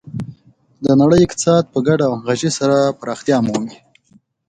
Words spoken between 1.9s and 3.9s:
او همغږي سره پراختیا مومي.